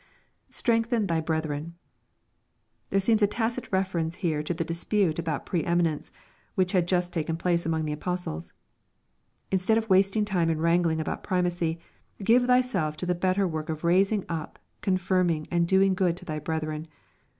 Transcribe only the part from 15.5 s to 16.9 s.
and doijig good to thy brethren.